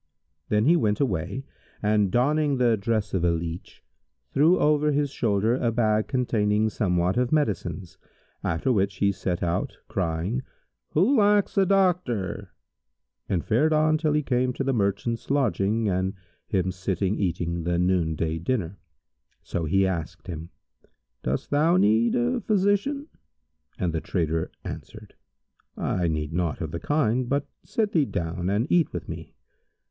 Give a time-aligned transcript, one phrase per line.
[0.49, 1.43] Then he went away
[1.79, 3.83] and, donning the dress of a leach,
[4.33, 7.99] threw over his shoulder a bag containing somewhat of medicines,
[8.43, 10.41] after which he set out, crying,
[10.93, 12.49] 'Who lacks a doctor?'
[13.29, 16.15] and fared on till he came to the merchant's lodging and
[16.47, 18.79] him sitting eating the noon day dinner.
[19.43, 20.49] So he asked him,
[21.21, 23.05] "Dost thou need thee a physician?";
[23.77, 25.13] and the trader answered,
[25.77, 29.35] "I need naught of the kind, but sit thee down and eat with me."